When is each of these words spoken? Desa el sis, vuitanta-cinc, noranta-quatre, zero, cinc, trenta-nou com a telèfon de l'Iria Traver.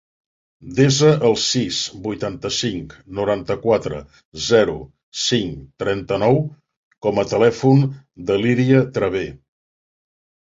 Desa 0.77 1.09
el 1.27 1.35
sis, 1.41 1.79
vuitanta-cinc, 2.05 2.95
noranta-quatre, 3.19 3.99
zero, 4.45 4.73
cinc, 5.25 5.61
trenta-nou 5.83 6.41
com 7.07 7.21
a 7.25 7.29
telèfon 7.35 7.83
de 8.31 8.39
l'Iria 8.45 8.81
Traver. 8.97 9.27